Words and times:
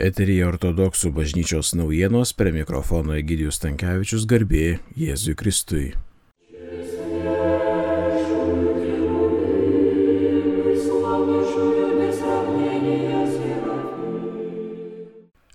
Eterija 0.00 0.46
ortodoksų 0.48 1.10
bažnyčios 1.12 1.74
naujienos 1.76 2.30
prie 2.32 2.54
mikrofono 2.54 3.12
Egidijus 3.18 3.58
Tankievičius 3.60 4.22
garbė 4.24 4.78
Jėzui 4.96 5.34
Kristui. 5.36 5.90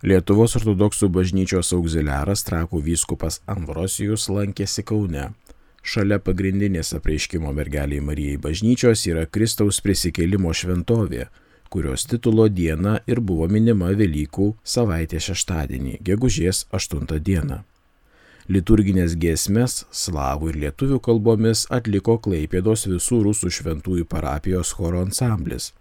Lietuvos 0.06 0.54
ortodoksų 0.60 1.10
bažnyčios 1.10 1.74
auxiliaras 1.74 2.46
trakų 2.46 2.84
vyskupas 2.86 3.40
Ambrosijus 3.50 4.28
lankėsi 4.30 4.86
Kaune. 4.86 5.32
Šalia 5.82 6.22
pagrindinės 6.22 6.94
apreiškimo 6.94 7.50
mergeliai 7.50 8.06
Marijai 8.06 8.38
bažnyčios 8.46 9.08
yra 9.10 9.26
Kristaus 9.26 9.82
prisikėlimo 9.82 10.54
šventovė, 10.54 11.32
kurios 11.76 12.08
titulo 12.08 12.48
diena 12.48 12.98
ir 13.12 13.20
buvo 13.20 13.50
minima 13.52 13.92
Velykų 14.00 14.50
savaitė 14.64 15.20
šeštadienį, 15.30 15.98
gegužės 16.08 16.66
8 16.72 17.20
dieną. 17.20 17.62
Liturginės 18.48 19.16
giesmės 19.20 19.82
slavų 19.92 20.54
ir 20.54 20.62
lietuvių 20.66 21.02
kalbomis 21.04 21.66
atliko 21.74 22.16
Klaipėdos 22.22 22.86
visų 22.88 23.24
rusų 23.28 23.52
šventųjų 23.60 24.06
parapijos 24.08 24.72
choro 24.78 25.02
ansamblis 25.04 25.74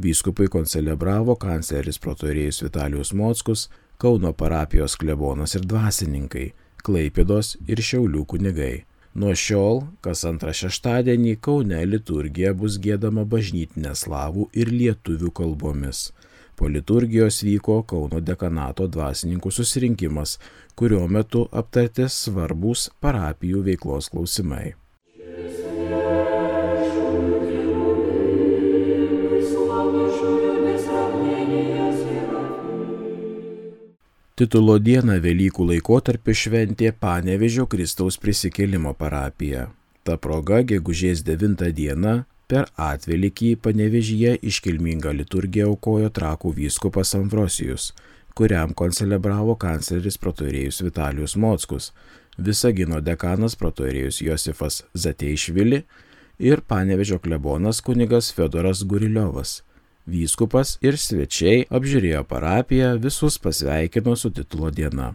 Vyskupai 0.00 0.46
koncelebravo 0.48 1.34
kancleris 1.36 1.98
protorėjus 2.00 2.62
Vitalijus 2.64 3.10
Mockus, 3.12 3.66
Kauno 4.00 4.30
parapijos 4.32 4.94
klebonas 4.96 5.52
ir 5.58 5.66
dvasininkai, 5.68 6.46
Klaipėdos 6.80 7.58
ir 7.68 7.82
Šiaulių 7.84 8.22
kunigai. 8.24 8.86
Nuo 9.14 9.32
šiol, 9.34 9.80
kas 10.06 10.22
antrą 10.28 10.52
šeštadienį 10.54 11.32
Kaune 11.42 11.80
liturgija 11.82 12.52
bus 12.54 12.76
gėdama 12.78 13.24
bažnytinė 13.26 13.96
slavų 13.98 14.46
ir 14.54 14.70
lietuvių 14.70 15.32
kalbomis. 15.34 16.12
Po 16.54 16.68
liturgijos 16.70 17.40
vyko 17.42 17.80
Kauno 17.90 18.20
dekanato 18.22 18.86
dvasininkų 18.86 19.50
susirinkimas, 19.50 20.36
kurio 20.78 21.02
metu 21.08 21.48
aptarti 21.50 22.06
svarbus 22.06 22.86
parapijų 23.02 23.64
veiklos 23.66 24.12
klausimai. 24.14 24.79
Titulo 34.38 34.78
dieną 34.78 35.18
Velykų 35.20 35.64
laikotarpiu 35.68 36.32
šventė 36.36 36.92
Panevežio 36.96 37.66
Kristaus 37.68 38.16
prisikėlimo 38.20 38.94
parapija. 38.96 39.66
Ta 40.06 40.16
proga, 40.16 40.62
gegužės 40.64 41.20
9 41.26 41.66
dieną, 41.76 42.14
per 42.48 42.70
atvelikį 42.80 43.50
Panevežyje 43.64 44.36
iškilmingą 44.52 45.12
liturgiją 45.18 45.68
aukojo 45.74 46.08
trakų 46.20 46.54
vyskupas 46.56 47.14
Ambrosijus, 47.18 47.90
kuriam 48.34 48.72
koncelebravo 48.72 49.58
kancleris 49.60 50.16
protorėjus 50.18 50.80
Vitalijus 50.86 51.36
Mockus, 51.36 51.90
Visagino 52.38 53.02
dekanas 53.04 53.58
protorėjus 53.60 54.22
Josifas 54.24 54.84
Zateišvili 54.94 55.82
ir 56.38 56.62
Panevežio 56.64 57.18
klebonas 57.20 57.82
kunigas 57.84 58.30
Fedoras 58.32 58.86
Guriliovas 58.86 59.60
Vyskupas 60.08 60.78
ir 60.82 60.96
svečiai 60.96 61.66
apžiūrėjo 61.68 62.22
parapiją, 62.28 62.94
visus 63.02 63.38
pasveikino 63.38 64.16
su 64.16 64.30
titulo 64.32 64.70
diena. 64.70 65.12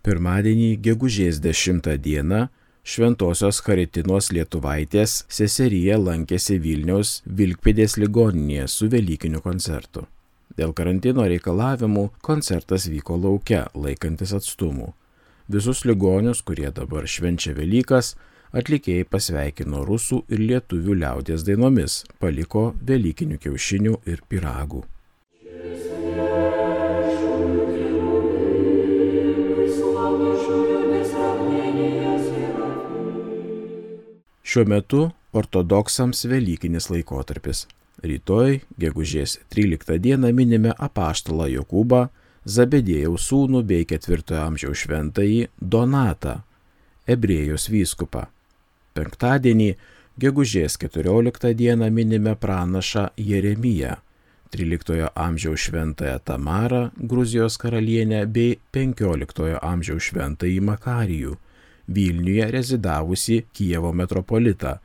Pirmadienį, 0.00 0.70
gegužės 0.82 1.38
10 1.44 1.86
dieną, 2.02 2.48
Šventojios 2.82 3.60
Charitinos 3.62 4.30
Lietuvaitės 4.32 5.20
seserija 5.28 5.98
lankėsi 6.00 6.56
Vilniaus 6.58 7.20
Vilkpėdės 7.26 7.98
ligoninėje 8.00 8.64
su 8.72 8.88
Velykiniu 8.90 9.42
koncertu. 9.44 10.06
Dėl 10.56 10.72
karantino 10.74 11.26
reikalavimų 11.28 12.08
koncertas 12.24 12.88
vyko 12.90 13.20
laukia, 13.20 13.68
laikantis 13.76 14.32
atstumų. 14.34 14.90
Visus 15.50 15.80
ligonius, 15.84 16.44
kurie 16.46 16.68
dabar 16.70 17.08
švenčia 17.10 17.50
Velykas, 17.56 18.12
atlikėjai 18.54 19.06
pasveikino 19.10 19.80
rusų 19.82 20.20
ir 20.30 20.42
lietuvių 20.46 20.94
liaudės 21.00 21.42
dainomis, 21.42 22.04
paliko 22.22 22.68
Velykinių 22.86 23.38
kiaušinių 23.42 23.96
ir 24.06 24.22
piragų. 24.30 24.84
Šiuo 34.46 34.66
metu 34.70 35.02
ortodoksams 35.34 36.22
Velykinis 36.30 36.86
laikotarpis. 36.94 37.66
Rytoj, 38.06 38.60
gegužės 38.78 39.40
13 39.50 39.98
dieną 39.98 40.30
minime 40.30 40.78
apaštalą 40.78 41.50
Jokūbą, 41.58 42.06
Zabedėjaus 42.48 43.26
sūnų 43.28 43.60
bei 43.68 43.84
ketvirtojo 43.84 44.40
amžiaus 44.46 44.84
šventąjį 44.86 45.48
Donatą, 45.60 46.40
Ebrėjos 47.10 47.68
vyskupą. 47.68 48.28
Penktadienį, 48.96 49.74
gegužės 50.20 50.78
14 50.80 51.52
dieną 51.54 51.90
minime 51.92 52.32
pranašą 52.36 53.10
Jeremiją, 53.20 53.98
13 54.56 55.10
amžiaus 55.14 55.66
šventąją 55.66 56.18
Tamarą, 56.24 56.90
Gruzijos 56.96 57.58
karalienę 57.60 58.24
bei 58.26 58.56
15 58.72 59.58
amžiaus 59.60 60.08
šventąjį 60.08 60.60
Makarijų, 60.70 61.36
Vilniuje 61.90 62.46
rezidavusi 62.50 63.44
Kievo 63.52 63.92
metropolitą. 63.92 64.78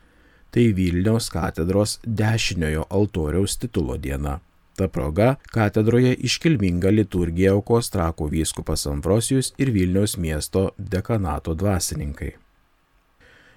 Tai 0.52 0.66
Vilniaus 0.74 1.30
katedros 1.30 2.00
dešiniojo 2.04 2.86
altoriaus 2.90 3.58
titulo 3.62 3.98
diena. 3.98 4.40
Ta 4.76 4.88
proga 4.88 5.36
katedroje 5.56 6.14
iškilminga 6.28 6.90
liturgija 6.92 7.54
aukos 7.56 7.88
trakų 7.94 8.28
vyskupas 8.34 8.84
Ambrosijus 8.92 9.54
ir 9.58 9.72
Vilniaus 9.72 10.18
miesto 10.20 10.70
dekanato 10.78 11.56
dvasininkai. 11.56 12.34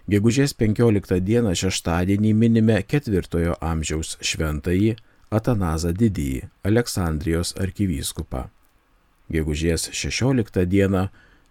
Gegužės 0.08 0.54
15 0.56 1.18
dieną 1.20 1.50
šeštadienį 1.58 2.30
minime 2.32 2.78
ketvirtojo 2.82 3.58
amžiaus 3.60 4.14
šventąjį 4.24 4.94
Atanazą 5.28 5.90
didįjį, 5.92 6.46
Aleksandrijos 6.64 7.50
arkivyskupą. 7.60 8.46
Gegužės 9.28 9.90
16 9.92 10.64
dieną 10.64 11.08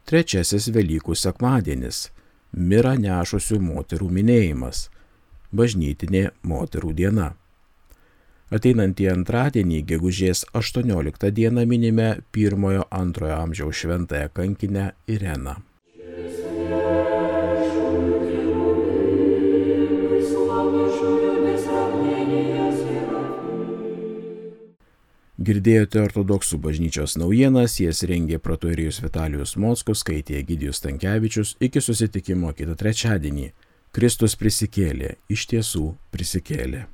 trečiasis 0.09 0.71
Velykų 0.73 1.13
sekmadienis- 1.13 2.07
Mira 2.71 2.95
nešusių 2.95 3.59
moterų 3.61 4.07
minėjimas- 4.09 4.87
bažnytinė 5.59 6.31
moterų 6.41 6.93
diena. 6.95 7.35
Ateinantį 8.47 9.09
antradienį, 9.11 9.81
gegužės 9.83 10.45
18 10.55 11.33
dieną 11.35 11.65
minime 11.67 12.21
pirmojo 12.31 12.85
antrojo 12.95 13.41
amžiaus 13.41 13.81
šventąją 13.81 14.29
kankinę 14.31 14.85
Ireną. 15.11 15.57
Girdėjote 25.47 25.99
ortodoksų 26.07 26.57
bažnyčios 26.63 27.19
naujienas, 27.19 27.77
jas 27.83 28.01
rengė 28.07 28.39
protorijus 28.39 29.03
Vitalijus 29.03 29.57
Mockus, 29.59 30.01
skaitė 30.07 30.39
Gidijus 30.47 30.79
Tankievičius, 30.83 31.57
iki 31.59 31.83
susitikimo 31.83 32.55
kitą 32.55 32.79
trečiadienį. 32.79 33.51
Kristus 33.91 34.39
prisikėlė, 34.39 35.17
iš 35.31 35.51
tiesų 35.51 35.89
prisikėlė. 36.15 36.87